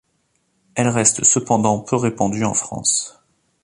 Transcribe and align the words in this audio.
Elle 0.73 0.87
reste 0.87 1.23
cependant 1.23 1.79
peut 1.81 1.95
répandue 1.95 2.43
en 2.43 2.55
France. 2.55 3.21